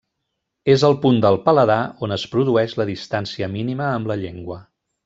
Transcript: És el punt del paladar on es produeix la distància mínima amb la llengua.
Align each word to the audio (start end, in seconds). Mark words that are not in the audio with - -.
És 0.75 0.85
el 0.89 0.97
punt 1.03 1.19
del 1.25 1.37
paladar 1.43 1.77
on 2.07 2.17
es 2.17 2.25
produeix 2.33 2.75
la 2.81 2.89
distància 2.93 3.53
mínima 3.59 3.93
amb 3.93 4.15
la 4.15 4.23
llengua. 4.25 4.63